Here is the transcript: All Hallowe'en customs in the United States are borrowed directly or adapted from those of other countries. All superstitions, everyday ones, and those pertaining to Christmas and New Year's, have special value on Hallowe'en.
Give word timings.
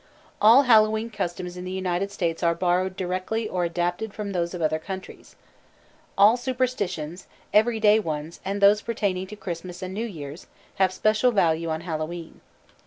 All 0.41 0.63
Hallowe'en 0.63 1.11
customs 1.11 1.55
in 1.55 1.63
the 1.63 1.71
United 1.71 2.09
States 2.11 2.41
are 2.41 2.55
borrowed 2.55 2.95
directly 2.97 3.47
or 3.47 3.65
adapted 3.65 4.15
from 4.15 4.31
those 4.31 4.55
of 4.55 4.59
other 4.63 4.79
countries. 4.79 5.35
All 6.17 6.37
superstitions, 6.37 7.27
everyday 7.53 7.99
ones, 7.99 8.39
and 8.43 8.61
those 8.61 8.81
pertaining 8.81 9.27
to 9.27 9.35
Christmas 9.35 9.83
and 9.83 9.93
New 9.93 10.07
Year's, 10.07 10.47
have 10.77 10.91
special 10.91 11.29
value 11.31 11.69
on 11.69 11.81
Hallowe'en. 11.81 12.41